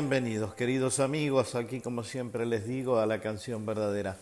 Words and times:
Bienvenidos, 0.00 0.54
queridos 0.54 1.00
amigos, 1.00 1.56
aquí 1.56 1.80
como 1.80 2.04
siempre 2.04 2.46
les 2.46 2.68
digo 2.68 3.00
a 3.00 3.06
la 3.06 3.20
canción 3.20 3.66
verdadera. 3.66 4.16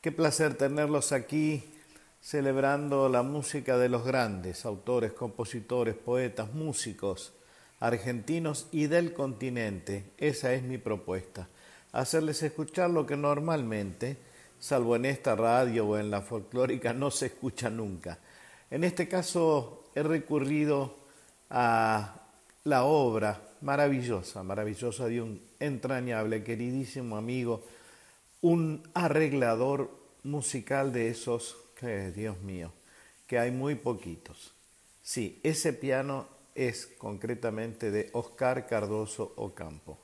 Qué 0.00 0.12
placer 0.12 0.54
tenerlos 0.54 1.10
aquí 1.10 1.74
celebrando 2.20 3.08
la 3.08 3.24
música 3.24 3.76
de 3.76 3.88
los 3.88 4.04
grandes 4.04 4.64
autores, 4.64 5.12
compositores, 5.14 5.96
poetas, 5.96 6.54
músicos 6.54 7.32
argentinos 7.80 8.68
y 8.70 8.86
del 8.86 9.12
continente. 9.12 10.12
Esa 10.16 10.52
es 10.52 10.62
mi 10.62 10.78
propuesta. 10.78 11.48
Hacerles 11.90 12.44
escuchar 12.44 12.90
lo 12.90 13.04
que 13.04 13.16
normalmente, 13.16 14.18
salvo 14.60 14.94
en 14.94 15.06
esta 15.06 15.34
radio 15.34 15.88
o 15.88 15.98
en 15.98 16.08
la 16.08 16.22
folclórica, 16.22 16.92
no 16.92 17.10
se 17.10 17.26
escucha 17.26 17.68
nunca. 17.68 18.20
En 18.70 18.84
este 18.84 19.08
caso 19.08 19.86
he 19.92 20.04
recurrido 20.04 20.94
a 21.50 22.14
la 22.62 22.84
obra 22.84 23.45
maravillosa, 23.60 24.42
maravillosa 24.42 25.06
de 25.06 25.22
un 25.22 25.42
entrañable, 25.60 26.42
queridísimo 26.42 27.16
amigo, 27.16 27.64
un 28.40 28.82
arreglador 28.94 29.90
musical 30.22 30.92
de 30.92 31.08
esos, 31.08 31.56
que 31.78 32.10
Dios 32.12 32.40
mío, 32.40 32.72
que 33.26 33.38
hay 33.38 33.50
muy 33.50 33.74
poquitos. 33.74 34.52
Sí, 35.02 35.40
ese 35.42 35.72
piano 35.72 36.26
es 36.54 36.86
concretamente 36.98 37.90
de 37.90 38.10
Oscar 38.12 38.66
Cardoso 38.66 39.34
Ocampo. 39.36 39.98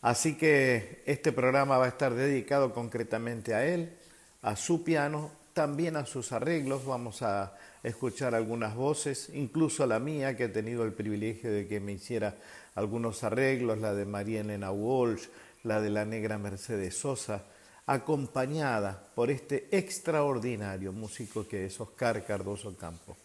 Así 0.00 0.36
que 0.36 1.02
este 1.06 1.32
programa 1.32 1.78
va 1.78 1.86
a 1.86 1.88
estar 1.88 2.14
dedicado 2.14 2.74
concretamente 2.74 3.54
a 3.54 3.66
él, 3.66 3.96
a 4.42 4.56
su 4.56 4.84
piano, 4.84 5.30
también 5.54 5.96
a 5.96 6.04
sus 6.04 6.32
arreglos. 6.32 6.84
Vamos 6.84 7.22
a 7.22 7.56
escuchar 7.82 8.34
algunas 8.34 8.74
voces, 8.74 9.30
incluso 9.32 9.86
la 9.86 9.98
mía, 9.98 10.36
que 10.36 10.44
he 10.44 10.48
tenido 10.48 10.84
el 10.84 10.92
privilegio 10.92 11.50
de 11.52 11.66
que 11.66 11.80
me 11.80 11.92
hiciera 11.92 12.34
algunos 12.74 13.24
arreglos, 13.24 13.78
la 13.78 13.94
de 13.94 14.04
María 14.04 14.40
Elena 14.40 14.70
Walsh, 14.70 15.26
la 15.62 15.80
de 15.80 15.90
la 15.90 16.04
negra 16.04 16.38
Mercedes 16.38 16.96
Sosa, 16.96 17.44
acompañada 17.86 19.08
por 19.14 19.30
este 19.30 19.68
extraordinario 19.70 20.92
músico 20.92 21.46
que 21.46 21.66
es 21.66 21.80
Oscar 21.80 22.24
Cardoso 22.24 22.76
Campo. 22.76 23.16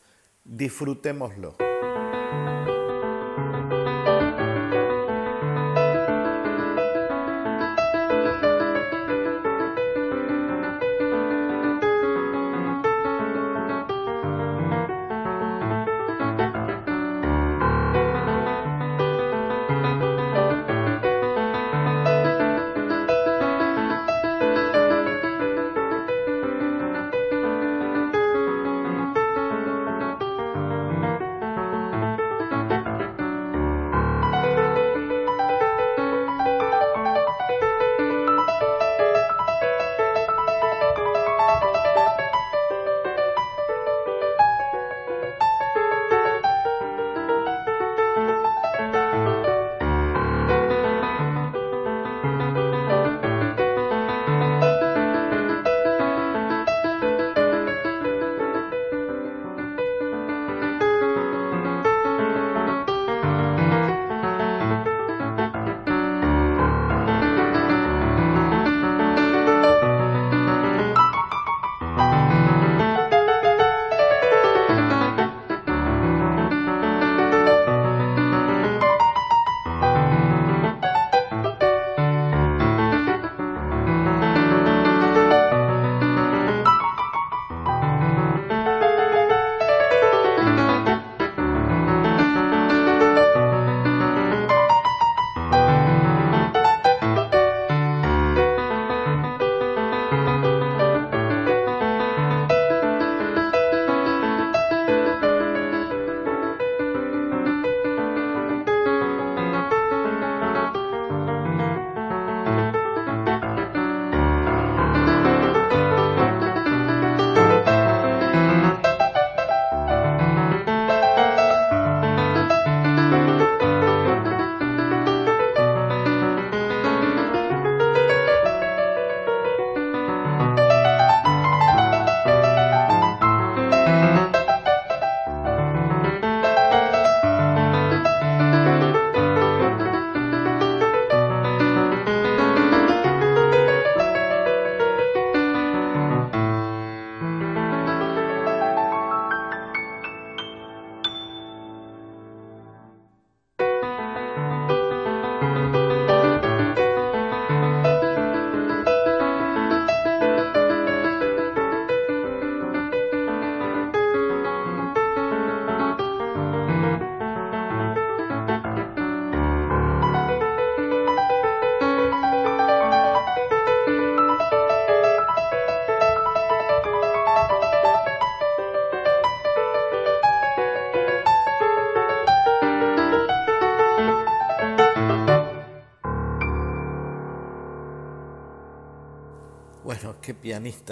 Disfrutémoslo. 0.43 1.55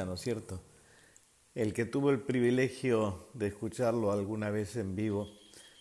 ¿No 0.06 0.14
es 0.16 0.22
cierto? 0.22 0.62
El 1.54 1.72
que 1.74 1.86
tuvo 1.86 2.10
el 2.10 2.22
privilegio 2.22 3.30
de 3.34 3.48
escucharlo 3.48 4.12
alguna 4.12 4.50
vez 4.50 4.76
en 4.76 4.96
vivo 4.96 5.28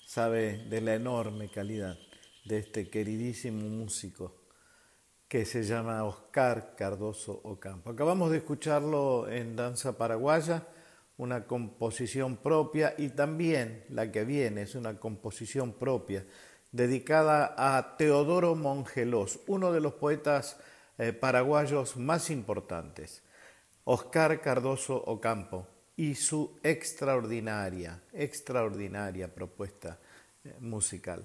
sabe 0.07 0.67
de 0.69 0.83
la 0.83 0.95
enorme 0.95 1.51
calidad 1.51 1.99
de 2.45 2.59
este 2.59 2.91
queridísimo 2.91 3.63
músico 3.63 4.35
que 5.29 5.47
se 5.47 5.63
llama 5.63 6.05
Oscar 6.05 6.75
Cardoso 6.77 7.41
Ocampo. 7.45 7.91
Acabamos 7.91 8.31
de 8.31 8.39
escucharlo 8.39 9.31
en 9.31 9.57
Danza 9.57 9.97
Paraguaya, 9.97 10.67
una 11.17 11.47
composición 11.47 12.37
propia 12.37 12.95
y 12.99 13.09
también 13.09 13.87
la 13.89 14.13
que 14.13 14.25
viene 14.27 14.63
es 14.63 14.75
una 14.75 15.01
composición 15.01 15.73
propia 15.73 16.27
dedicada 16.71 17.55
a 17.57 17.97
Teodoro 17.97 18.55
Mongelos, 18.57 19.41
uno 19.47 19.73
de 19.73 19.81
los 19.81 19.95
poetas 19.95 20.59
eh, 20.99 21.15
paraguayos 21.15 21.97
más 21.97 22.29
importantes. 22.29 23.23
Oscar 23.89 24.41
Cardoso 24.41 24.97
Ocampo 24.97 25.65
y 25.95 26.17
su 26.17 26.59
extraordinaria, 26.65 28.03
extraordinaria 28.13 29.33
propuesta 29.33 30.01
eh, 30.43 30.57
musical. 30.59 31.25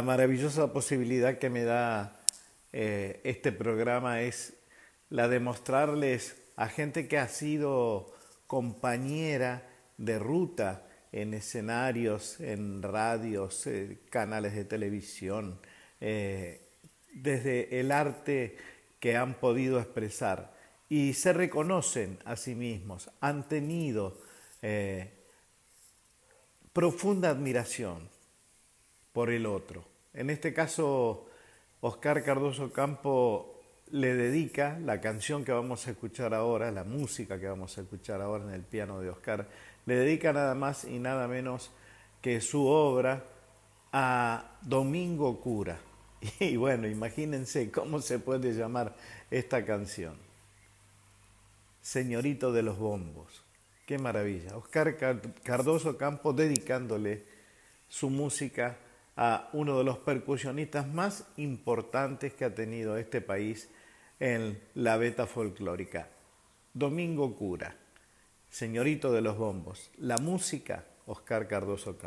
La 0.00 0.06
maravillosa 0.06 0.72
posibilidad 0.72 1.36
que 1.36 1.50
me 1.50 1.62
da 1.62 2.18
eh, 2.72 3.20
este 3.22 3.52
programa 3.52 4.22
es 4.22 4.54
la 5.10 5.28
de 5.28 5.40
mostrarles 5.40 6.38
a 6.56 6.68
gente 6.68 7.06
que 7.06 7.18
ha 7.18 7.28
sido 7.28 8.10
compañera 8.46 9.68
de 9.98 10.18
ruta 10.18 10.86
en 11.12 11.34
escenarios, 11.34 12.40
en 12.40 12.82
radios, 12.82 13.66
eh, 13.66 13.98
canales 14.08 14.54
de 14.54 14.64
televisión, 14.64 15.60
eh, 16.00 16.62
desde 17.12 17.78
el 17.78 17.92
arte 17.92 18.56
que 19.00 19.18
han 19.18 19.34
podido 19.34 19.78
expresar 19.78 20.54
y 20.88 21.12
se 21.12 21.34
reconocen 21.34 22.18
a 22.24 22.36
sí 22.36 22.54
mismos, 22.54 23.10
han 23.20 23.46
tenido 23.50 24.16
profunda 26.72 27.28
admiración 27.28 28.08
por 29.12 29.28
el 29.28 29.44
otro. 29.44 29.89
En 30.12 30.28
este 30.30 30.52
caso, 30.52 31.28
Oscar 31.80 32.24
Cardoso 32.24 32.72
Campo 32.72 33.60
le 33.92 34.14
dedica 34.14 34.78
la 34.80 35.00
canción 35.00 35.44
que 35.44 35.52
vamos 35.52 35.86
a 35.86 35.92
escuchar 35.92 36.34
ahora, 36.34 36.70
la 36.70 36.84
música 36.84 37.38
que 37.38 37.48
vamos 37.48 37.76
a 37.78 37.82
escuchar 37.82 38.20
ahora 38.20 38.44
en 38.44 38.54
el 38.54 38.62
piano 38.62 39.00
de 39.00 39.10
Oscar, 39.10 39.48
le 39.86 39.94
dedica 39.94 40.32
nada 40.32 40.54
más 40.54 40.84
y 40.84 40.98
nada 40.98 41.28
menos 41.28 41.70
que 42.20 42.40
su 42.40 42.66
obra 42.66 43.24
a 43.92 44.58
Domingo 44.62 45.40
Cura. 45.40 45.80
Y 46.38 46.56
bueno, 46.56 46.86
imagínense 46.86 47.70
cómo 47.70 48.00
se 48.00 48.18
puede 48.18 48.52
llamar 48.52 48.94
esta 49.30 49.64
canción. 49.64 50.16
Señorito 51.80 52.52
de 52.52 52.62
los 52.62 52.78
bombos. 52.78 53.42
Qué 53.86 53.98
maravilla. 53.98 54.56
Oscar 54.56 54.96
Cardoso 55.42 55.96
Campo 55.96 56.34
dedicándole 56.34 57.24
su 57.88 58.10
música 58.10 58.76
a 59.20 59.50
uno 59.52 59.76
de 59.76 59.84
los 59.84 59.98
percusionistas 59.98 60.88
más 60.88 61.26
importantes 61.36 62.32
que 62.32 62.46
ha 62.46 62.54
tenido 62.54 62.96
este 62.96 63.20
país 63.20 63.68
en 64.18 64.58
la 64.74 64.96
beta 64.96 65.26
folclórica, 65.26 66.08
Domingo 66.72 67.36
Cura, 67.36 67.76
señorito 68.48 69.12
de 69.12 69.20
los 69.20 69.36
bombos. 69.36 69.90
La 69.98 70.16
música, 70.16 70.86
Oscar 71.04 71.48
Cardoso 71.48 71.98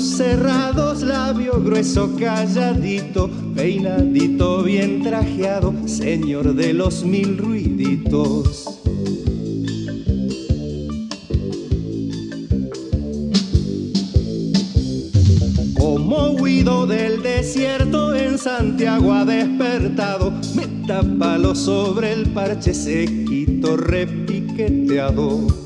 Cerrados, 0.00 1.02
labio 1.02 1.60
grueso, 1.62 2.16
calladito, 2.18 3.30
peinadito, 3.54 4.62
bien 4.62 5.02
trajeado, 5.02 5.74
señor 5.86 6.54
de 6.54 6.72
los 6.72 7.04
mil 7.04 7.36
ruiditos. 7.36 8.80
Como 15.78 16.30
huido 16.40 16.86
del 16.86 17.22
desierto 17.22 18.14
en 18.14 18.38
Santiago 18.38 19.12
ha 19.12 19.24
despertado, 19.24 20.32
me 20.54 20.86
tapa 20.86 21.38
sobre 21.54 22.12
el 22.12 22.30
parche 22.30 22.72
sequito 22.72 23.76
repiqueteado. 23.76 25.61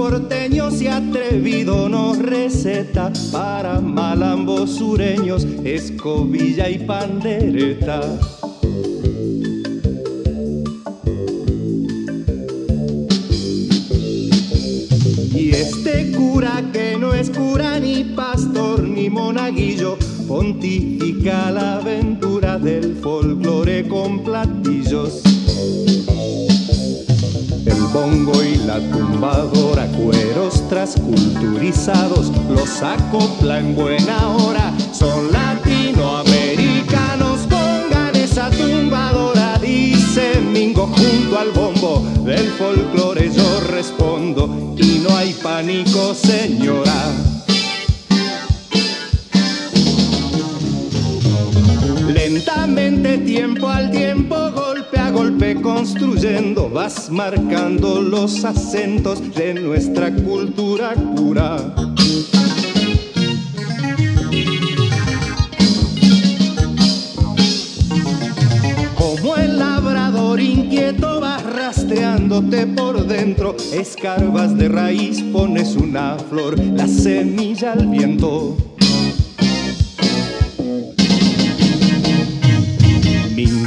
Porteños 0.00 0.80
y 0.80 0.86
atrevido 0.86 1.86
nos 1.90 2.16
receta 2.16 3.12
para 3.30 3.82
malambos 3.82 4.76
sureños, 4.76 5.46
escobilla 5.62 6.70
y 6.70 6.78
pandereta. 6.78 8.00
Y 15.34 15.50
este 15.50 16.12
cura 16.12 16.64
que 16.72 16.96
no 16.98 17.12
es 17.12 17.28
cura 17.28 17.78
ni 17.78 18.04
pastor 18.04 18.82
ni 18.82 19.10
monaguillo, 19.10 19.98
pontifica 20.26 21.50
la 21.50 21.76
aventura 21.76 22.09
Lentamente, 52.12 53.18
tiempo 53.18 53.68
al 53.68 53.90
tiempo, 53.90 54.50
golpe 55.12 55.60
construyendo 55.60 56.70
vas 56.70 57.10
marcando 57.10 58.00
los 58.00 58.44
acentos 58.44 59.34
de 59.34 59.54
nuestra 59.54 60.14
cultura 60.14 60.94
cura. 61.16 61.56
Como 68.96 69.36
el 69.36 69.58
labrador 69.58 70.40
inquieto 70.40 71.20
vas 71.20 71.42
rastreándote 71.42 72.68
por 72.68 73.06
dentro, 73.06 73.56
escarbas 73.72 74.56
de 74.56 74.68
raíz, 74.68 75.22
pones 75.32 75.74
una 75.74 76.16
flor, 76.18 76.58
la 76.58 76.86
semilla 76.86 77.72
al 77.72 77.88
viento. 77.88 78.69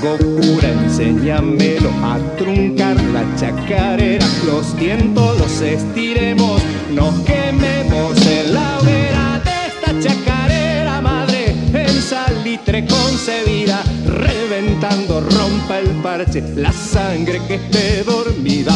Cura, 0.03 0.69
enséñamelo 0.69 1.89
a 2.03 2.19
truncar 2.35 3.01
la 3.13 3.23
chacarera. 3.37 4.25
Los 4.45 4.75
tientos 4.75 5.39
los 5.39 5.61
estiremos, 5.61 6.61
nos 6.91 7.21
quememos 7.21 8.17
en 8.27 8.53
la 8.53 8.79
hoguera 8.79 9.41
de 9.45 9.67
esta 9.69 9.97
chacarera 10.01 10.99
madre. 10.99 11.55
En 11.73 12.01
salitre 12.01 12.85
concebida, 12.85 13.81
reventando, 14.05 15.21
rompa 15.21 15.79
el 15.79 15.87
parche, 16.01 16.43
la 16.53 16.73
sangre 16.73 17.39
que 17.47 17.55
esté 17.55 18.03
dormida. 18.03 18.75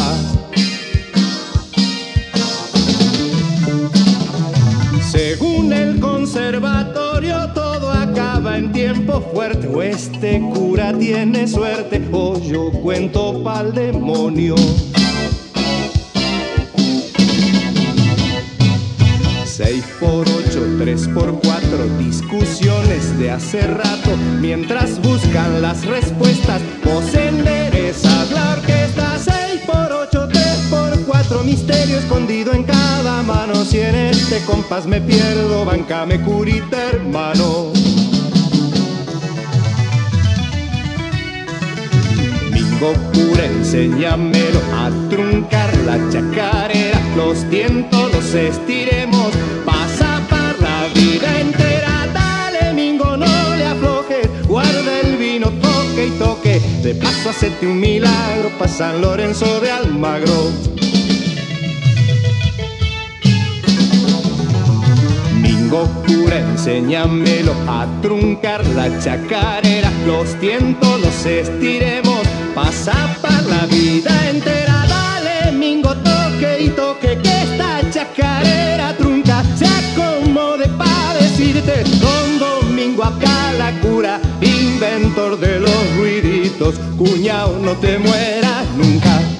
Según 5.02 5.74
el 5.74 6.00
conservatorio, 6.00 7.07
en 8.58 8.72
tiempo 8.72 9.20
fuerte. 9.32 9.68
O 9.68 9.82
este 9.82 10.40
cura 10.40 10.92
tiene 10.92 11.46
suerte, 11.46 12.02
o 12.12 12.38
yo 12.40 12.70
cuento 12.82 13.42
pa'l 13.42 13.72
demonio. 13.72 14.56
Seis 19.44 19.84
por 20.00 20.28
ocho, 20.28 20.62
tres 20.78 21.08
por 21.08 21.40
cuatro, 21.40 21.86
discusiones 21.98 23.18
de 23.18 23.30
hace 23.30 23.62
rato. 23.62 24.16
Mientras 24.40 25.00
buscan 25.02 25.62
las 25.62 25.84
respuestas, 25.84 26.60
vos 26.84 27.14
enderezas 27.14 28.30
la 28.30 28.52
orquesta. 28.52 29.18
Seis 29.18 29.60
por 29.66 29.92
ocho, 29.92 30.28
tres 30.28 30.58
por 30.70 30.98
cuatro, 31.06 31.42
misterio 31.42 31.98
escondido 31.98 32.52
en 32.52 32.64
cada 32.64 33.22
mano. 33.22 33.64
Si 33.64 33.80
en 33.80 33.94
este 33.94 34.40
compás 34.46 34.86
me 34.86 35.00
pierdo, 35.00 35.64
bancame 35.64 36.20
curita, 36.20 36.90
hermano. 36.90 37.77
tango 42.78 42.92
pura, 43.12 43.44
enséñamelo 43.44 44.60
a 44.74 44.90
truncar 45.10 45.70
la 45.84 45.98
chacarera, 46.10 47.00
los 47.16 47.48
tientos 47.50 48.12
los 48.12 48.34
estiremos, 48.34 49.32
pasa 49.64 50.20
para 50.28 50.54
la 50.60 50.88
vida 50.94 51.40
entera, 51.40 52.06
dale 52.12 52.72
mingo, 52.74 53.16
no 53.16 53.56
le 53.56 53.66
aflojes, 53.66 54.28
guarda 54.46 55.00
el 55.02 55.16
vino, 55.16 55.50
toque 55.50 56.06
y 56.06 56.18
toque, 56.18 56.60
de 56.82 56.94
paso 56.94 57.30
hacete 57.30 57.66
un 57.66 57.80
milagro 57.80 58.50
para 58.58 58.70
San 58.70 59.00
Lorenzo 59.00 59.60
de 59.60 59.70
Almagro. 59.70 60.52
Mingo, 65.40 65.88
Cura, 66.06 66.38
enséñamelo 66.38 67.52
a 67.68 67.86
truncar 68.02 68.64
la 68.68 68.98
chacarera, 69.00 69.90
los 70.06 70.34
tientos 70.40 71.00
los 71.00 71.26
estiremos 71.26 72.17
pasa 72.62 73.16
para 73.22 73.42
la 73.42 73.66
vida 73.66 74.10
entera, 74.28 74.84
dale 74.88 75.52
Mingo 75.52 75.94
toque 76.10 76.64
y 76.66 76.68
toque 76.70 77.16
que 77.22 77.34
esta 77.46 77.88
chacarera 77.90 78.96
trunca. 78.96 79.44
Se 79.56 79.66
acomode 79.80 80.66
pa' 80.80 81.14
decirte 81.20 81.84
don 82.02 82.28
Domingo 82.40 83.04
acá 83.04 83.52
la 83.62 83.70
cura, 83.80 84.20
inventor 84.40 85.38
de 85.38 85.60
los 85.60 85.96
ruiditos, 85.96 86.74
cuñao 86.98 87.58
no 87.60 87.72
te 87.76 87.96
mueras 87.98 88.66
nunca. 88.76 89.37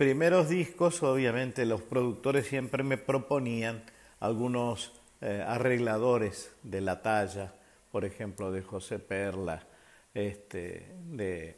Primeros 0.00 0.48
discos, 0.48 1.02
obviamente, 1.02 1.66
los 1.66 1.82
productores 1.82 2.46
siempre 2.46 2.82
me 2.82 2.96
proponían 2.96 3.82
algunos 4.18 4.98
eh, 5.20 5.44
arregladores 5.46 6.50
de 6.62 6.80
la 6.80 7.02
talla, 7.02 7.52
por 7.92 8.06
ejemplo, 8.06 8.50
de 8.50 8.62
José 8.62 8.98
Perla, 8.98 9.66
este, 10.14 10.94
de 11.04 11.54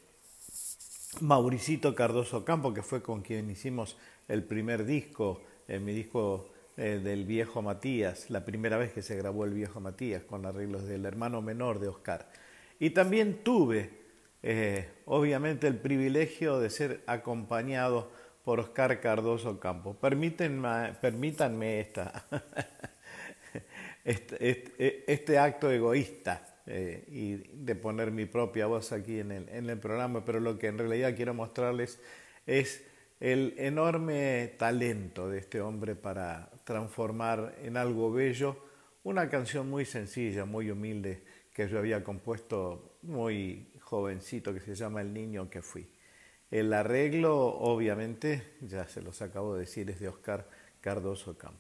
Mauricito 1.21 1.95
Cardoso 1.95 2.45
Campo, 2.45 2.75
que 2.75 2.83
fue 2.83 3.01
con 3.01 3.23
quien 3.23 3.49
hicimos 3.49 3.97
el 4.27 4.43
primer 4.43 4.87
disco, 4.87 5.45
eh, 5.69 5.79
mi 5.79 5.93
disco 5.93 6.51
eh, 6.77 7.01
del 7.01 7.25
viejo 7.25 7.63
Matías, 7.63 8.29
la 8.29 8.45
primera 8.45 8.77
vez 8.77 8.93
que 8.93 9.03
se 9.03 9.17
grabó 9.17 9.45
el 9.45 9.55
viejo 9.55 9.79
Matías, 9.79 10.25
con 10.25 10.47
arreglos 10.47 10.89
del 10.89 11.07
hermano 11.07 11.43
menor 11.43 11.79
de 11.79 11.87
Oscar. 11.87 12.29
Y 12.81 12.91
también 12.91 13.45
tuve 13.45 14.03
eh, 14.43 14.89
obviamente 15.05 15.69
el 15.69 15.77
privilegio 15.77 16.59
de 16.59 16.71
ser 16.71 17.05
acompañado 17.07 18.11
por 18.45 18.61
Oscar 18.61 19.01
Cardoso 19.01 19.59
Campo. 19.59 19.95
Permítanme, 19.95 20.95
permítanme 21.01 21.81
esta, 21.81 22.27
este, 24.05 24.51
este, 24.51 25.13
este, 25.13 25.39
acto 25.39 25.71
egoísta 25.71 26.61
eh, 26.67 27.05
y 27.09 27.35
de 27.65 27.75
poner 27.75 28.11
mi 28.11 28.27
propia 28.27 28.67
voz 28.67 28.93
aquí 28.93 29.21
en 29.21 29.33
el, 29.33 29.49
en 29.49 29.71
el 29.71 29.79
programa, 29.79 30.25
pero 30.25 30.41
lo 30.41 30.59
que 30.59 30.69
en 30.69 30.79
realidad 30.79 31.15
quiero 31.15 31.35
mostrarles 31.35 32.01
es 32.47 32.85
el 33.21 33.55
enorme 33.59 34.55
talento 34.59 35.29
de 35.29 35.39
este 35.39 35.61
hombre 35.61 35.95
para 35.95 36.51
transformar 36.65 37.55
en 37.63 37.77
algo 37.77 38.13
bello 38.13 38.57
una 39.05 39.29
canción 39.29 39.71
muy 39.71 39.85
sencilla, 39.85 40.45
muy 40.45 40.71
humilde, 40.71 41.23
que 41.53 41.69
yo 41.69 41.79
había 41.79 42.03
compuesto 42.03 42.97
muy 43.03 43.69
jovencito 43.81 44.55
que 44.55 44.61
se 44.61 44.75
llama 44.75 45.03
El 45.03 45.13
niño 45.13 45.51
que 45.51 45.63
fui. 45.63 45.89
El 46.53 46.73
arreglo, 46.75 47.47
obviamente, 47.47 48.43
ya 48.61 48.87
se 48.87 49.01
los 49.01 49.23
acabo 49.23 49.55
de 49.55 49.61
decir, 49.61 49.89
es 49.89 50.01
de 50.01 50.09
Oscar 50.09 50.47
Cardoso 50.83 51.39
Campo. 51.39 51.59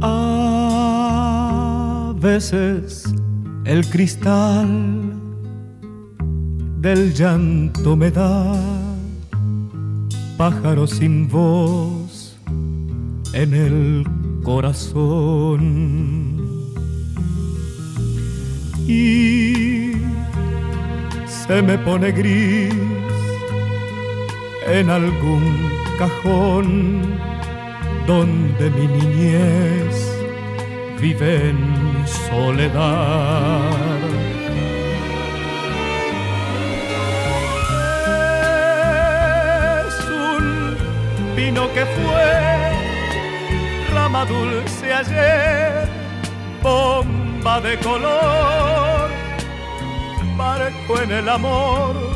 A 0.00 2.14
veces 2.16 3.04
el 3.66 3.86
cristal 3.90 5.03
del 6.84 7.14
llanto 7.14 7.96
me 7.96 8.10
da 8.10 8.54
pájaro 10.36 10.86
sin 10.86 11.26
voz 11.26 12.38
en 13.32 13.54
el 13.54 14.06
corazón. 14.42 15.80
Y 18.86 19.92
se 21.26 21.62
me 21.62 21.78
pone 21.78 22.12
gris 22.12 22.74
en 24.66 24.90
algún 24.90 25.70
cajón 25.98 27.00
donde 28.06 28.70
mi 28.76 28.86
niñez 28.88 29.94
vive 31.00 31.48
en 31.48 31.58
soledad. 32.28 33.93
Que 41.74 41.84
fue 41.84 42.24
rama 43.92 44.24
dulce 44.24 44.92
ayer, 44.92 45.88
bomba 46.62 47.60
de 47.60 47.76
color, 47.78 49.10
barco 50.36 51.02
en 51.02 51.10
el 51.10 51.28
amor 51.28 52.14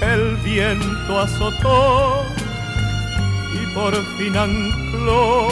el 0.00 0.36
viento 0.36 1.20
azotó 1.20 2.22
y 3.54 3.66
por 3.74 3.94
fin 4.16 4.36
ancló 4.36 5.48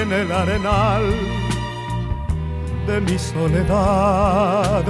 en 0.00 0.12
el 0.12 0.32
arenal 0.32 1.14
de 2.86 3.00
mi 3.00 3.18
soledad. 3.18 4.84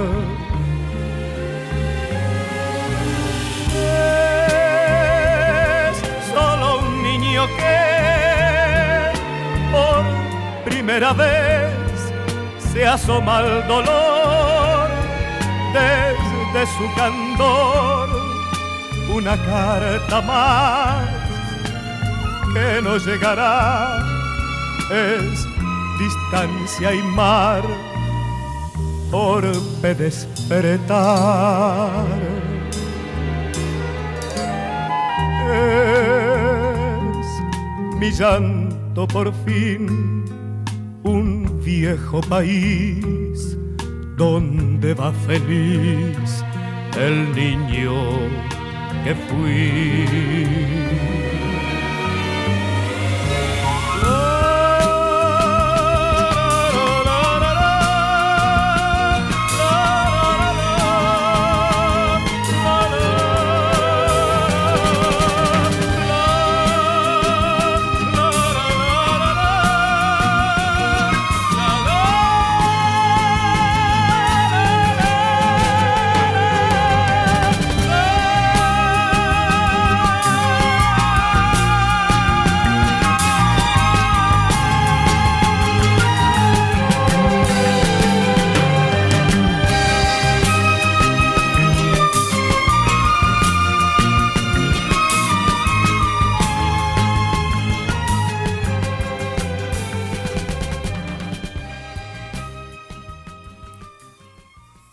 Niño 7.39 7.47
que 7.57 9.11
por 9.71 10.03
primera 10.65 11.13
vez 11.13 11.71
se 12.71 12.85
asoma 12.85 13.37
al 13.39 13.67
dolor 13.67 14.89
desde 15.73 16.65
su 16.77 16.95
candor. 16.95 18.09
Una 19.13 19.35
carta 19.37 20.21
más 20.21 21.09
que 22.53 22.81
no 22.81 22.97
llegará 22.97 24.03
es 24.91 25.47
distancia 25.99 26.93
y 26.93 27.01
mar 27.03 27.63
por 29.11 29.43
despertar. 29.81 30.89
Es 35.51 36.18
mi 37.99 38.11
llanto 38.11 39.05
por 39.05 39.33
fin, 39.45 40.23
un 41.03 41.61
viejo 41.61 42.21
país 42.21 43.57
donde 44.15 44.93
va 44.93 45.11
feliz 45.27 46.43
el 46.97 47.35
niño 47.35 47.93
que 49.03 49.15
fui. 49.27 51.08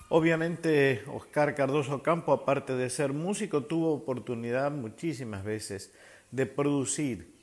Obviamente 0.08 1.02
Oscar 1.12 1.56
Cardoso 1.56 2.00
Campo, 2.00 2.32
aparte 2.32 2.76
de 2.76 2.90
ser 2.90 3.12
músico, 3.12 3.64
tuvo 3.64 3.92
oportunidad 3.92 4.70
muchísimas 4.70 5.42
veces 5.42 5.92
de 6.30 6.46
producir 6.46 7.34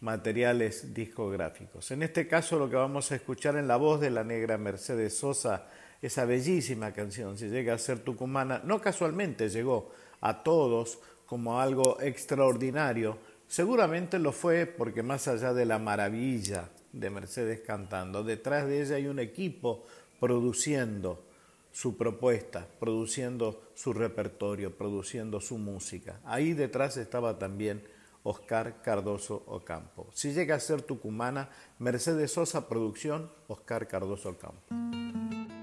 materiales 0.00 0.94
discográficos. 0.94 1.90
En 1.90 2.04
este 2.04 2.28
caso 2.28 2.60
lo 2.60 2.70
que 2.70 2.76
vamos 2.76 3.10
a 3.10 3.16
escuchar 3.16 3.56
en 3.56 3.66
la 3.66 3.76
voz 3.76 4.00
de 4.00 4.10
la 4.10 4.22
negra 4.22 4.56
Mercedes 4.56 5.18
Sosa, 5.18 5.66
esa 6.00 6.24
bellísima 6.24 6.92
canción, 6.92 7.36
si 7.36 7.48
llega 7.48 7.74
a 7.74 7.78
ser 7.78 7.98
tucumana, 7.98 8.60
no 8.64 8.80
casualmente 8.80 9.48
llegó 9.48 9.90
a 10.20 10.44
todos 10.44 11.00
como 11.26 11.60
algo 11.60 12.00
extraordinario, 12.00 13.18
seguramente 13.48 14.20
lo 14.20 14.30
fue 14.30 14.66
porque 14.66 15.02
más 15.02 15.26
allá 15.26 15.52
de 15.52 15.66
la 15.66 15.80
maravilla 15.80 16.68
de 16.92 17.10
Mercedes 17.10 17.62
cantando, 17.66 18.22
detrás 18.22 18.68
de 18.68 18.82
ella 18.82 18.94
hay 18.94 19.08
un 19.08 19.18
equipo 19.18 19.84
produciendo 20.20 21.25
su 21.76 21.98
propuesta, 21.98 22.66
produciendo 22.80 23.68
su 23.74 23.92
repertorio, 23.92 24.78
produciendo 24.78 25.42
su 25.42 25.58
música. 25.58 26.22
Ahí 26.24 26.54
detrás 26.54 26.96
estaba 26.96 27.38
también 27.38 27.84
Oscar 28.22 28.80
Cardoso 28.80 29.44
Ocampo. 29.46 30.08
Si 30.14 30.32
llega 30.32 30.54
a 30.54 30.60
ser 30.60 30.80
tucumana, 30.80 31.50
Mercedes 31.78 32.32
Sosa 32.32 32.66
Producción, 32.66 33.30
Oscar 33.46 33.88
Cardoso 33.88 34.30
Ocampo. 34.30 35.55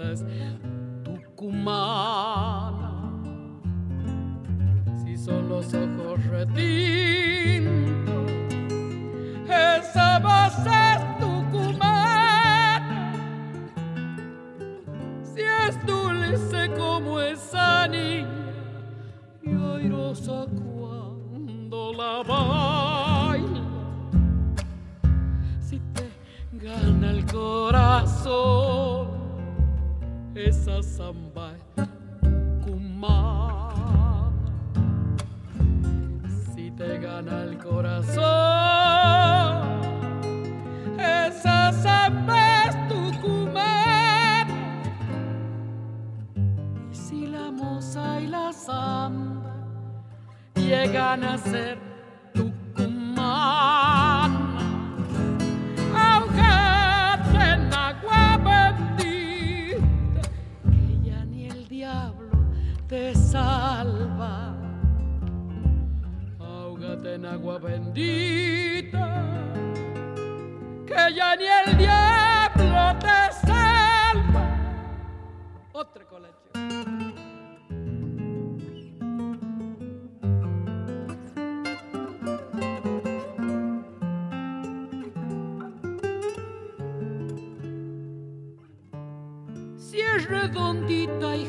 Es 0.00 0.24
tucumana. 1.04 2.94
Si 5.04 5.16
son 5.16 5.48
los 5.48 5.72
ojos 5.74 6.24
retintos, 6.26 7.72
esa 9.48 10.20
moza 10.20 10.94
es 10.94 11.18
tucumana. 11.18 13.12
Si 15.22 15.40
es 15.40 15.86
dulce 15.86 16.70
como 16.76 17.20
esa 17.20 17.88
niña 17.88 18.28
y 19.42 19.50
airosa 19.50 20.46
cuando 20.46 21.92
la 21.94 22.22
baila. 22.22 23.62
Si 25.60 25.80
te 25.94 26.08
gana 26.52 27.10
el 27.10 27.24
corazón, 27.26 29.17
esa 30.38 30.82
samba 30.82 31.52
cumana. 32.64 34.30
Si 36.54 36.70
te 36.70 36.98
gana 36.98 37.42
el 37.42 37.58
corazón, 37.58 38.22
esa 40.98 41.72
samba 41.72 42.64
es 42.66 42.88
tucumana. 42.88 44.46
Y 46.92 46.94
si 46.94 47.26
la 47.26 47.50
moza 47.50 48.20
y 48.20 48.28
la 48.28 48.52
samba 48.52 49.54
llegan 50.54 51.24
a 51.24 51.36
ser 51.38 51.78
tucumanas, 52.32 53.87
salva. 63.30 64.54
Ahógate 66.40 67.14
en 67.14 67.26
agua 67.26 67.58
bendita, 67.58 69.06
que 70.86 71.14
ya 71.14 71.36
ni 71.36 71.44
el 71.44 71.76
diablo 71.76 72.98
te 73.00 73.46
salva. 73.46 74.44
Otra 75.72 76.04
es 90.16 90.28
redondita 90.28 91.36
y 91.36 91.46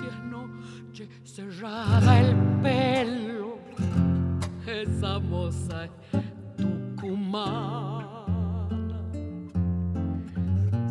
Si 0.00 0.06
es 0.06 0.18
noche 0.30 1.08
cerrada 1.22 2.20
el 2.20 2.34
pelo, 2.62 3.58
esa 4.66 5.18
moza 5.18 5.84
es 5.84 5.90
tucumana. 6.56 8.06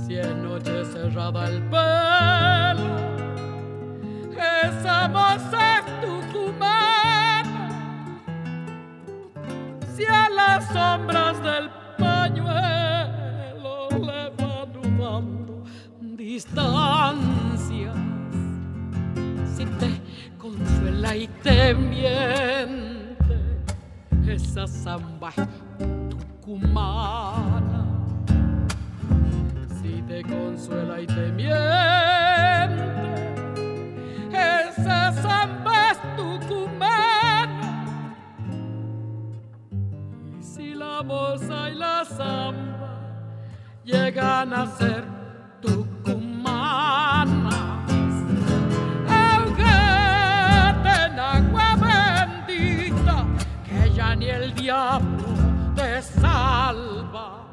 Si 0.06 0.16
es 0.16 0.36
noche 0.36 0.86
cerrada 0.86 1.50
el 1.50 1.64
pelo, 1.74 2.96
esa 4.64 5.08
moza 5.08 5.80
es 5.80 5.86
tucumana. 6.02 7.70
Si 9.96 10.06
a 10.06 10.30
las 10.30 10.68
sombras 10.68 11.42
del 11.42 11.77
distancias, 16.38 17.96
si 19.56 19.66
te 19.66 19.90
consuela 20.38 21.16
y 21.16 21.28
te 21.42 21.74
miente, 21.74 23.38
esa 24.28 24.68
samba 24.68 25.32
tucumana. 26.44 27.86
Si 29.82 30.04
te 30.04 30.22
consuela 30.22 31.02
y 31.02 31.08
te 31.08 31.32
miente, 31.32 31.58
esa 34.32 35.12
samba 35.14 35.94
tucumana. 36.16 37.96
Y 40.40 40.44
si 40.44 40.76
la 40.76 41.02
moza 41.02 41.72
y 41.72 41.76
la 41.76 42.06
samba 42.06 42.92
llegan 43.84 44.54
a 44.54 44.68
ser 44.78 45.17
ni 54.18 54.30
el 54.30 54.54
diablo 54.54 55.26
te 55.76 56.02
salva. 56.02 57.48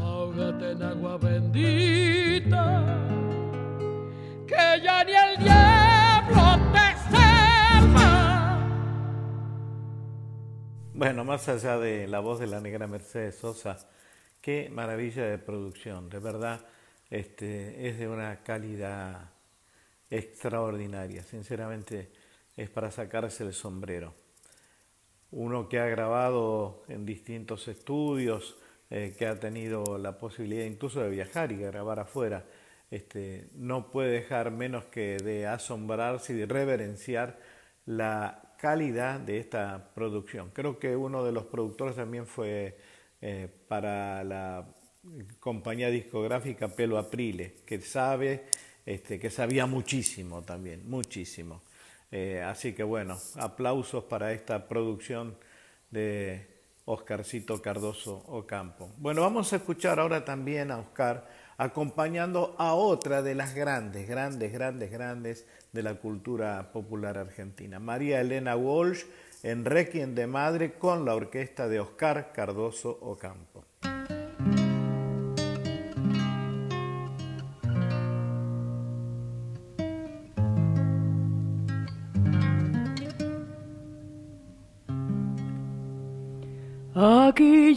Ahógate 0.00 0.72
en 0.72 0.82
agua 0.82 1.18
bendita, 1.18 2.84
que 4.46 4.80
ya 4.82 5.04
ni 5.04 5.12
el 5.12 5.36
diablo 5.42 6.72
te 6.72 7.12
salva. 7.12 8.58
Bueno, 10.94 11.24
más 11.24 11.48
allá 11.48 11.78
de 11.78 12.06
la 12.06 12.20
voz 12.20 12.38
de 12.38 12.46
la 12.46 12.60
negra 12.60 12.86
Mercedes 12.86 13.36
Sosa, 13.36 13.88
qué 14.40 14.70
maravilla 14.70 15.24
de 15.24 15.38
producción, 15.38 16.08
de 16.08 16.18
verdad, 16.20 16.64
este, 17.10 17.88
es 17.88 17.98
de 17.98 18.08
una 18.08 18.42
calidad 18.42 19.30
extraordinaria, 20.10 21.22
sinceramente 21.22 22.12
es 22.56 22.70
para 22.70 22.90
sacarse 22.90 23.44
el 23.44 23.52
sombrero. 23.52 24.27
Uno 25.30 25.68
que 25.68 25.78
ha 25.78 25.86
grabado 25.86 26.84
en 26.88 27.04
distintos 27.04 27.68
estudios, 27.68 28.56
eh, 28.90 29.14
que 29.18 29.26
ha 29.26 29.38
tenido 29.38 29.98
la 29.98 30.18
posibilidad 30.18 30.64
incluso 30.64 31.00
de 31.00 31.10
viajar 31.10 31.52
y 31.52 31.56
grabar 31.56 32.00
afuera, 32.00 32.46
este, 32.90 33.48
no 33.54 33.90
puede 33.90 34.10
dejar 34.12 34.50
menos 34.50 34.86
que 34.86 35.18
de 35.18 35.46
asombrarse 35.46 36.32
y 36.32 36.36
de 36.36 36.46
reverenciar 36.46 37.38
la 37.84 38.54
calidad 38.58 39.20
de 39.20 39.38
esta 39.38 39.90
producción. 39.94 40.50
Creo 40.52 40.78
que 40.78 40.96
uno 40.96 41.24
de 41.24 41.32
los 41.32 41.44
productores 41.44 41.96
también 41.96 42.26
fue 42.26 42.78
eh, 43.20 43.48
para 43.68 44.24
la 44.24 44.66
compañía 45.40 45.90
discográfica 45.90 46.68
Pelo 46.68 46.98
Aprile, 46.98 47.56
que 47.66 47.80
sabe, 47.80 48.44
este, 48.86 49.18
que 49.18 49.30
sabía 49.30 49.66
muchísimo 49.66 50.42
también, 50.42 50.88
muchísimo. 50.88 51.62
Eh, 52.10 52.42
así 52.42 52.72
que 52.72 52.82
bueno, 52.82 53.18
aplausos 53.36 54.04
para 54.04 54.32
esta 54.32 54.66
producción 54.66 55.36
de 55.90 56.58
Oscarcito 56.84 57.60
Cardoso 57.60 58.24
Ocampo. 58.28 58.90
Bueno, 58.96 59.20
vamos 59.20 59.52
a 59.52 59.56
escuchar 59.56 60.00
ahora 60.00 60.24
también 60.24 60.70
a 60.70 60.78
Oscar 60.78 61.28
acompañando 61.58 62.54
a 62.56 62.72
otra 62.72 63.20
de 63.20 63.34
las 63.34 63.54
grandes, 63.54 64.08
grandes, 64.08 64.52
grandes, 64.52 64.90
grandes 64.90 65.46
de 65.72 65.82
la 65.82 65.96
cultura 65.96 66.72
popular 66.72 67.18
argentina, 67.18 67.78
María 67.78 68.20
Elena 68.20 68.56
Walsh 68.56 69.04
en 69.42 69.64
Requiem 69.64 70.14
de 70.14 70.26
Madre 70.26 70.74
con 70.78 71.04
la 71.04 71.14
orquesta 71.14 71.68
de 71.68 71.80
Oscar 71.80 72.32
Cardoso 72.32 72.98
Ocampo. 73.02 73.57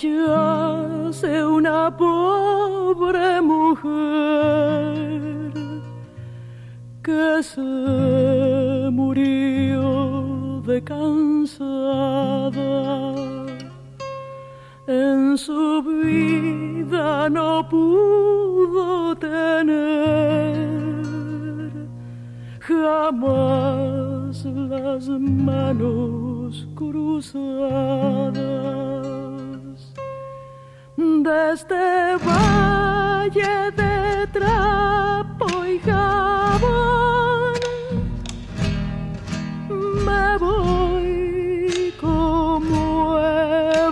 Yace 0.01 1.45
una 1.45 1.95
pobre 1.95 3.39
mujer 3.41 5.53
que 7.03 7.43
se 7.43 8.89
murió 8.91 10.61
de 10.65 10.83
cansada. 10.83 11.53
En 14.87 15.37
su 15.37 15.83
vida 15.83 17.29
no 17.29 17.69
pudo 17.69 19.15
tener 19.15 20.57
jamás 22.59 24.43
las 24.45 25.07
manos 25.07 26.67
cruzadas 26.75 28.80
de 31.23 31.53
este 31.53 32.15
valle 32.25 33.71
de 33.75 34.27
trapo 34.34 35.65
y 35.65 35.77
jabón 35.79 37.53
me 40.05 40.38
voy 40.39 41.93
como 41.99 43.19
he 43.19 43.91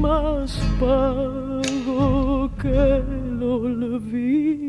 más 0.00 0.58
pago 0.80 2.50
que 2.60 3.24
olvido. 3.44 4.63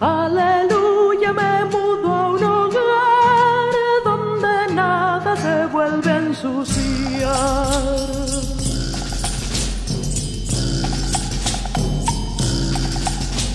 Aleluya, 0.00 1.32
me 1.32 1.64
mudo 1.66 2.08
a 2.14 2.28
un 2.30 2.44
hogar 2.44 3.70
donde 4.04 4.74
nada 4.74 5.36
se 5.36 5.66
vuelve 5.66 6.10
a 6.10 6.16
ensuciar. 6.16 7.60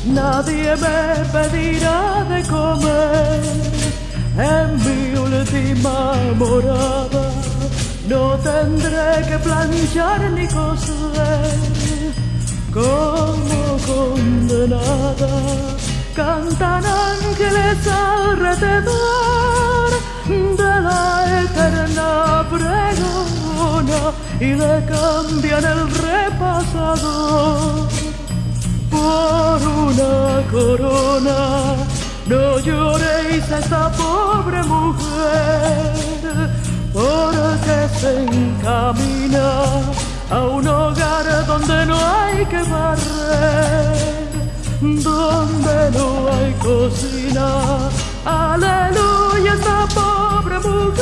Nadie 0.05 0.75
me 0.75 1.25
pedirá 1.33 2.23
de 2.29 2.43
comer 2.43 3.41
en 4.37 4.67
mi 4.83 5.17
última 5.17 6.13
morada 6.37 7.24
no 8.07 8.37
tendré 8.37 9.23
que 9.27 9.37
planchar 9.39 10.31
ni 10.31 10.47
coser 10.47 12.13
como 12.73 13.77
condenada. 13.87 15.33
Cantan 16.15 16.83
ángeles 16.85 17.87
alrededor 17.87 19.45
de 20.27 20.81
la 20.87 21.41
eterna 21.43 22.45
pregona 22.49 24.01
y 24.39 24.53
le 24.61 24.85
cambian 24.85 25.63
el 25.65 25.81
repasador 26.05 27.87
por 28.89 29.57
una 29.67 30.43
corona. 30.51 31.39
No 32.27 32.59
lloréis 32.59 33.51
a 33.51 33.59
esta 33.59 33.91
pobre 33.91 34.63
mujer 34.63 36.05
porque 36.95 37.77
se 37.99 38.23
encamina 38.23 39.83
a 40.31 40.39
un 40.43 40.65
hogar 40.65 41.45
donde 41.45 41.85
no 41.87 41.97
hay 41.97 42.45
que 42.45 42.63
barrer, 42.63 43.97
donde 44.79 45.91
no 45.91 46.29
hay 46.31 46.53
cocina. 46.53 47.89
Aleluya, 48.23 49.55
esta 49.55 49.85
pobre 49.93 50.57
mujer, 50.59 50.95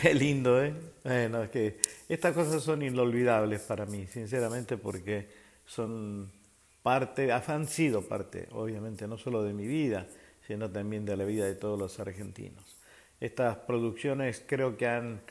Qué 0.01 0.13
lindo, 0.15 0.63
¿eh? 0.63 0.90
Bueno, 1.03 1.43
es 1.43 1.49
que 1.49 1.77
estas 2.07 2.33
cosas 2.33 2.61
son 2.61 2.83
inolvidables 2.83 3.61
para 3.61 3.85
mí, 3.85 4.05
sinceramente, 4.07 4.77
porque 4.77 5.27
son 5.65 6.31
parte, 6.83 7.31
han 7.31 7.67
sido 7.67 8.03
parte, 8.07 8.47
obviamente, 8.51 9.07
no 9.07 9.17
solo 9.17 9.43
de 9.43 9.53
mi 9.53 9.65
vida, 9.65 10.07
sino 10.45 10.69
también 10.69 11.05
de 11.05 11.17
la 11.17 11.23
vida 11.23 11.45
de 11.45 11.55
todos 11.55 11.79
los 11.79 11.99
argentinos. 11.99 12.77
Estas 13.19 13.57
producciones 13.57 14.43
creo 14.45 14.77
que 14.77 14.87
han 14.87 15.21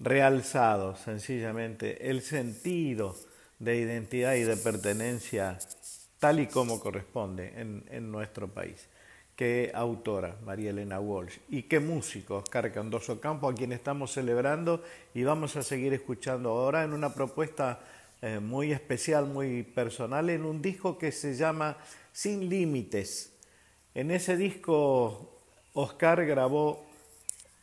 realzado 0.00 0.96
sencillamente 0.96 2.10
el 2.10 2.22
sentido 2.22 3.14
de 3.58 3.76
identidad 3.76 4.34
y 4.34 4.42
de 4.42 4.56
pertenencia 4.56 5.58
tal 6.18 6.40
y 6.40 6.46
como 6.46 6.80
corresponde 6.80 7.52
en, 7.60 7.84
en 7.90 8.10
nuestro 8.10 8.48
país 8.48 8.88
qué 9.40 9.72
autora, 9.72 10.36
María 10.44 10.68
Elena 10.68 11.00
Walsh, 11.00 11.38
y 11.48 11.62
qué 11.62 11.80
músico, 11.80 12.36
Oscar 12.36 12.70
Candoso 12.74 13.18
Campo, 13.22 13.48
a 13.48 13.54
quien 13.54 13.72
estamos 13.72 14.12
celebrando 14.12 14.84
y 15.14 15.22
vamos 15.22 15.56
a 15.56 15.62
seguir 15.62 15.94
escuchando 15.94 16.50
ahora 16.50 16.84
en 16.84 16.92
una 16.92 17.14
propuesta 17.14 17.80
eh, 18.20 18.38
muy 18.38 18.70
especial, 18.70 19.24
muy 19.24 19.62
personal, 19.62 20.28
en 20.28 20.44
un 20.44 20.60
disco 20.60 20.98
que 20.98 21.10
se 21.10 21.34
llama 21.34 21.78
Sin 22.12 22.50
Límites. 22.50 23.32
En 23.94 24.10
ese 24.10 24.36
disco, 24.36 25.40
Oscar 25.72 26.26
grabó 26.26 26.84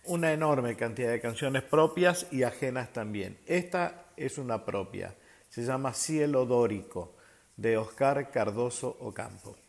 una 0.06 0.34
enorme 0.34 0.76
cantidad 0.76 1.12
de 1.12 1.22
canciones 1.22 1.62
propias 1.62 2.26
y 2.32 2.42
ajenas 2.42 2.92
también. 2.92 3.38
Esta 3.46 4.08
es 4.18 4.40
una 4.40 4.66
propia, 4.66 5.14
se 5.50 5.62
llama 5.62 5.94
Cielo 5.94 6.48
Dórico, 6.48 7.14
de 7.56 7.78
Oscar 7.78 8.32
Cardoso 8.32 8.98
Ocampo. 9.00 9.67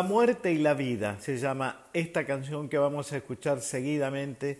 La 0.00 0.06
muerte 0.08 0.50
y 0.50 0.56
la 0.56 0.72
vida 0.72 1.20
se 1.20 1.36
llama 1.36 1.84
esta 1.92 2.24
canción 2.24 2.70
que 2.70 2.78
vamos 2.78 3.12
a 3.12 3.18
escuchar 3.18 3.60
seguidamente 3.60 4.58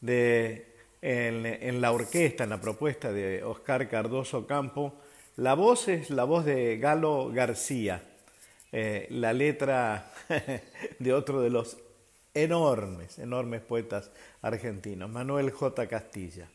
de, 0.00 0.64
en, 1.02 1.82
la 1.82 1.92
orquesta, 1.92 2.44
en 2.44 2.48
la 2.48 2.58
propuesta 2.62 3.12
de 3.12 3.44
Oscar 3.44 3.86
Cardoso 3.90 4.46
Campo. 4.46 4.94
La 5.36 5.52
voz 5.52 5.88
es 5.88 6.08
la 6.08 6.24
voz 6.24 6.46
de 6.46 6.78
Galo 6.78 7.30
García, 7.30 8.02
eh, 8.72 9.06
la 9.10 9.34
letra 9.34 10.10
de 10.98 11.12
otro 11.12 11.42
de 11.42 11.50
los 11.50 11.76
enormes, 12.32 13.18
enormes 13.18 13.60
poetas 13.60 14.10
argentinos, 14.40 15.10
Manuel 15.10 15.50
J. 15.50 15.86
Castilla. 15.86 16.48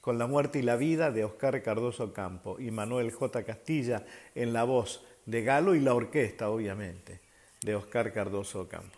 Con 0.00 0.16
la 0.16 0.26
muerte 0.26 0.60
y 0.60 0.62
la 0.62 0.76
vida 0.76 1.10
de 1.10 1.24
Oscar 1.24 1.62
Cardoso 1.62 2.14
Campo 2.14 2.58
y 2.58 2.70
Manuel 2.70 3.10
J. 3.10 3.44
Castilla 3.44 4.06
en 4.34 4.54
la 4.54 4.64
voz 4.64 5.04
de 5.26 5.42
Galo 5.42 5.74
y 5.74 5.80
la 5.80 5.92
orquesta, 5.92 6.48
obviamente 6.48 7.25
de 7.66 7.74
Oscar 7.74 8.12
Cardoso 8.12 8.68
Campo. 8.68 8.96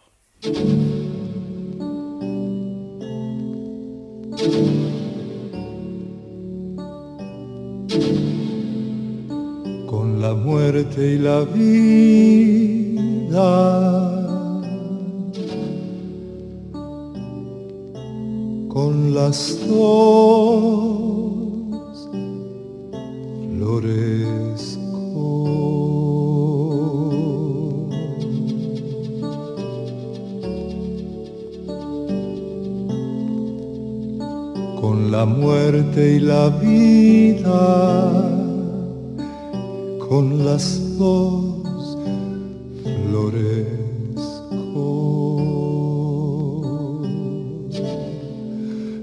Con 9.87 10.21
la 10.21 10.35
muerte 10.35 11.15
y 11.15 11.19
la 11.19 11.41
vida. 11.45 11.79
Con 18.69 19.15
las 19.15 19.67
dos 19.67 20.51
flores 23.57 24.78
la 35.11 35.25
muerte 35.25 36.17
y 36.17 36.21
la 36.21 36.51
vida 36.51 38.13
con 40.07 40.45
las 40.45 40.99
dos 40.99 41.97
florezco. 42.83 43.89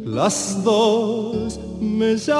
Las 0.06 0.64
dos 0.64 1.60
me 1.82 2.16
llaman. 2.18 2.36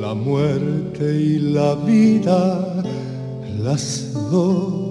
La 0.00 0.14
muerte 0.14 1.04
y 1.14 1.38
la 1.38 1.74
vida, 1.76 2.82
las 3.62 4.12
dos 4.30 4.83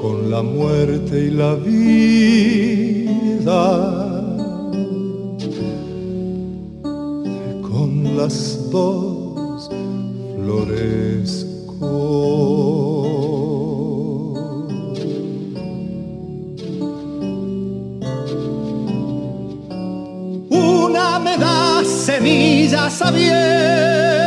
con 0.00 0.30
la 0.30 0.42
muerte 0.42 1.26
y 1.26 1.30
la 1.30 1.54
vida, 1.54 2.40
con 7.62 8.16
las 8.16 8.68
dos 8.70 9.70
florezco. 10.34 11.11
Semillas 22.02 23.00
abiertas, 23.00 24.21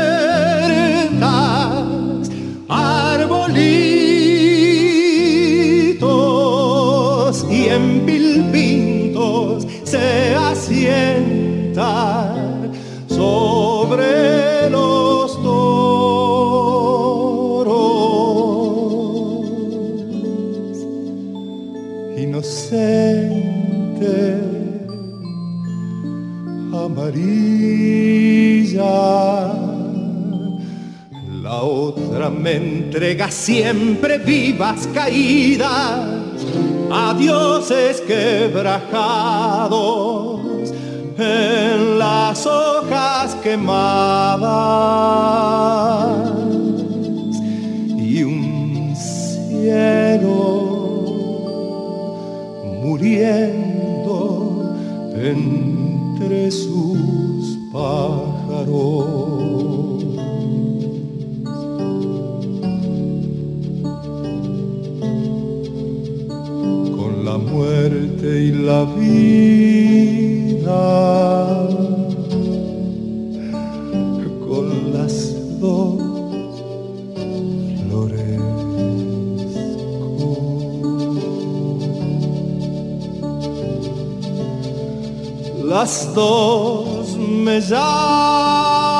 me 32.95 33.01
entrega 33.09 33.29
siempre 33.29 34.17
vivas 34.17 34.87
caídas 34.93 35.99
a 36.89 37.13
dioses 37.13 37.99
quebrajados 38.01 40.39
en 41.17 41.99
las 41.99 42.45
hojas 42.45 43.35
quemadas 43.43 44.39
y 47.97 48.23
un 48.23 48.95
cielo 48.95 50.63
muriendo 52.81 54.73
en 55.17 55.65
entre 56.15 56.51
sus 56.51 57.57
pájaros. 57.71 59.74
Y 68.25 68.51
la 68.51 68.85
vida, 68.85 70.17
con 74.47 74.93
las 74.93 75.59
dos 75.59 76.05
las 85.63 86.13
dos 86.15 87.17
me 87.17 87.59
llaman. 87.59 88.94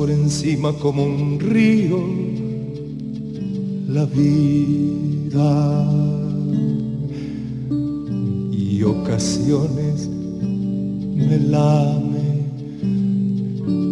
Por 0.00 0.10
encima 0.10 0.72
como 0.72 1.04
un 1.04 1.38
río 1.38 1.98
la 3.86 4.06
vida. 4.06 5.92
Y 8.50 8.82
ocasiones 8.82 10.08
me 10.08 11.38
lame 11.38 12.46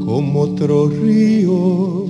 como 0.07 0.41
otro 0.41 0.89
río 0.89 2.08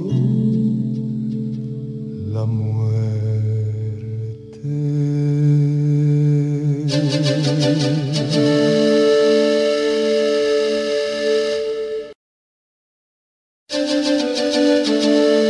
Música 13.70 15.47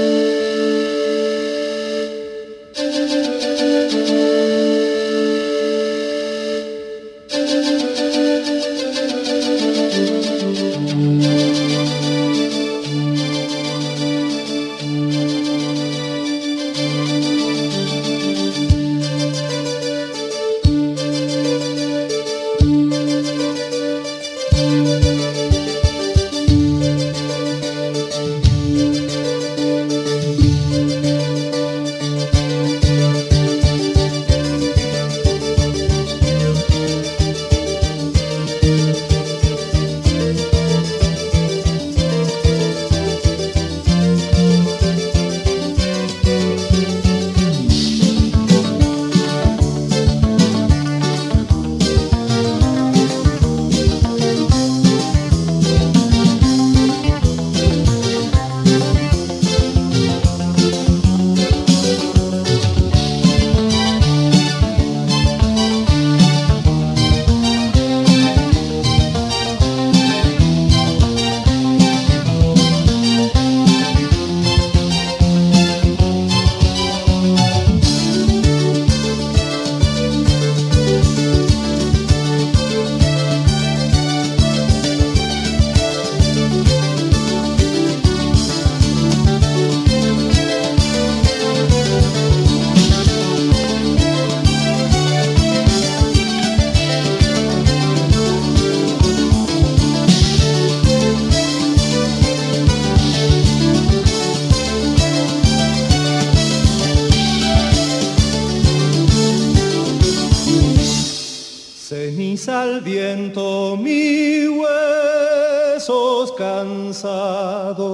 viento 112.89 113.77
mis 113.77 114.49
huesos 114.49 116.33
cansados 116.33 117.85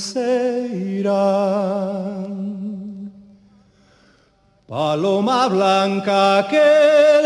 se 0.00 0.70
irán. 0.72 2.24
Paloma 4.66 5.48
blanca 5.48 6.46
que 6.48 6.70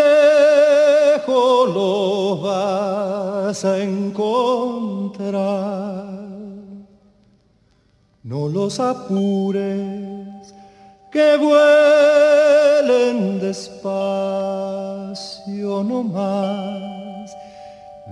lejos 0.03 1.75
lo 1.75 2.41
vas 2.43 3.65
a 3.65 3.79
encontrar. 3.79 5.39
No 8.25 8.49
los 8.49 8.81
apures, 8.81 10.18
que 11.11 11.37
vuelen 11.37 13.17
despacio 13.41 14.13
no 15.83 16.03
más. 16.03 17.37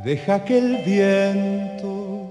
Deja 0.05 0.45
que 0.45 0.59
el 0.59 0.77
viento 0.85 2.29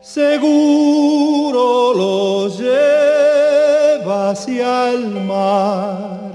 seguro 0.00 1.94
los 1.94 2.58
lleva 2.58 4.30
hacia 4.30 4.90
el 4.90 5.10
mar, 5.24 6.32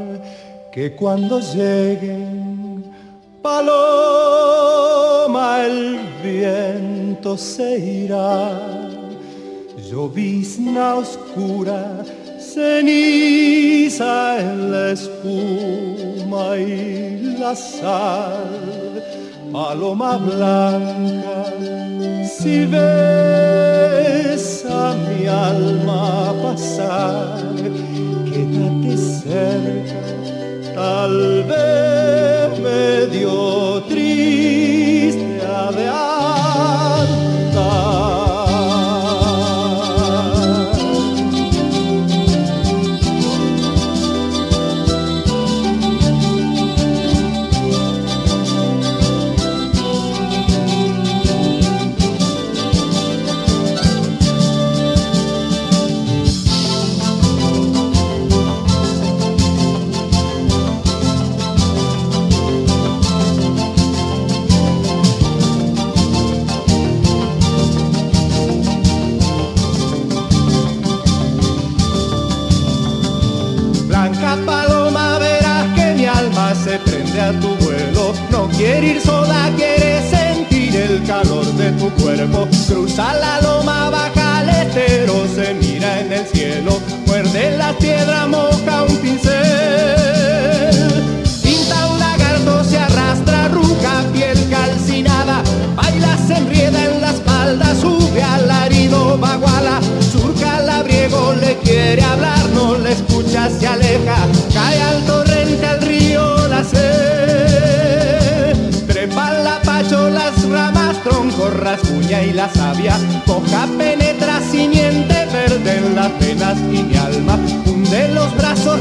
que 0.71 0.95
cuando 0.95 1.39
lleguen 1.39 2.85
paloma 3.41 4.77
el 5.65 5.99
viento 6.23 7.37
se 7.37 7.77
irá 7.77 8.87
llovizna 9.89 10.95
oscura, 10.95 12.03
ceniza 12.57 14.39
en 14.39 14.71
la 14.71 14.91
espuma 14.97 16.57
y 16.57 17.35
la 17.39 17.55
sal, 17.55 19.03
paloma 19.51 20.17
blanca, 20.17 21.39
si 22.35 22.65
ves 22.65 24.45
a 24.83 24.95
mi 25.05 25.27
alma 25.27 26.33
pasar, 26.41 27.43
quédate 28.31 28.93
cerca, 29.21 30.01
tal 30.73 31.15
vez 31.51 32.59
medio 32.69 33.83
triste 33.91 35.41
a 35.45 35.71
de 35.77 35.87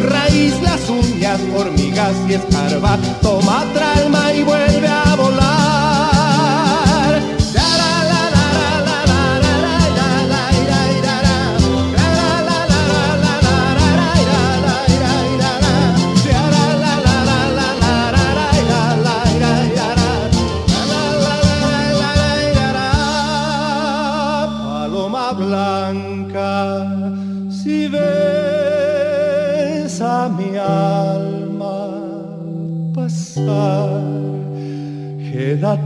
raíz, 0.04 0.54
las 0.62 0.88
uñas, 0.88 1.40
hormigas 1.54 2.14
y 2.28 2.34
escarba, 2.34 2.98
toma 3.22 3.64
tralma 3.74 4.32
y 4.32 4.42
vuelve 4.42 4.88
a 4.88 5.14
volar. 5.16 5.55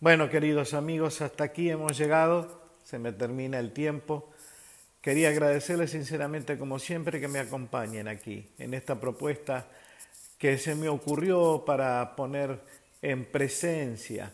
Bueno, 0.00 0.30
queridos 0.30 0.74
amigos, 0.74 1.20
hasta 1.20 1.44
aquí 1.44 1.70
hemos 1.70 1.96
llegado, 1.98 2.60
se 2.82 2.98
me 2.98 3.12
termina 3.12 3.58
el 3.58 3.72
tiempo. 3.72 4.30
Quería 5.00 5.28
agradecerles 5.28 5.90
sinceramente, 5.92 6.58
como 6.58 6.78
siempre, 6.78 7.20
que 7.20 7.28
me 7.28 7.38
acompañen 7.38 8.08
aquí 8.08 8.48
en 8.58 8.74
esta 8.74 9.00
propuesta 9.00 9.68
que 10.38 10.56
se 10.56 10.74
me 10.74 10.88
ocurrió 10.88 11.64
para 11.66 12.16
poner 12.16 12.60
en 13.02 13.24
presencia 13.24 14.32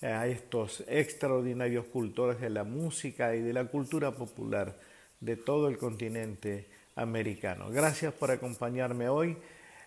a 0.00 0.26
estos 0.26 0.82
extraordinarios 0.88 1.86
cultores 1.86 2.40
de 2.40 2.50
la 2.50 2.64
música 2.64 3.34
y 3.36 3.40
de 3.40 3.52
la 3.52 3.66
cultura 3.66 4.10
popular 4.12 4.78
de 5.20 5.36
todo 5.36 5.68
el 5.68 5.78
continente 5.78 6.68
americano. 6.96 7.70
Gracias 7.70 8.12
por 8.12 8.30
acompañarme 8.30 9.08
hoy 9.08 9.36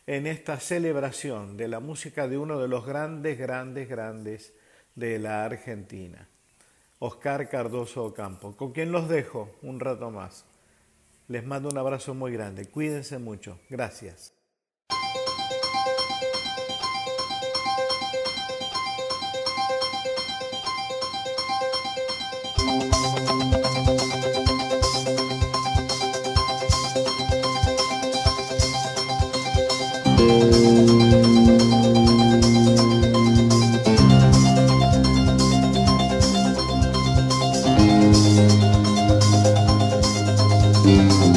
en 0.08 0.28
esta 0.28 0.60
celebración 0.60 1.58
de 1.58 1.68
la 1.68 1.80
música 1.80 2.28
de 2.28 2.38
uno 2.38 2.60
de 2.60 2.68
los 2.68 2.86
grandes, 2.86 3.38
grandes, 3.38 3.90
grandes 3.90 4.54
de 4.96 5.20
la 5.20 5.44
Argentina, 5.44 6.30
Oscar 7.00 7.50
Cardoso 7.50 8.06
Ocampo, 8.06 8.56
con 8.56 8.72
quien 8.72 8.92
los 8.92 9.10
dejo 9.10 9.58
un 9.62 9.80
rato 9.80 10.10
más. 10.12 10.46
Les 11.28 11.44
mando 11.44 11.70
un 11.70 11.78
abrazo 11.78 12.14
muy 12.14 12.32
grande. 12.32 12.68
Cuídense 12.68 13.18
mucho. 13.18 13.60
Gracias. 13.70 14.34
Música 40.86 41.35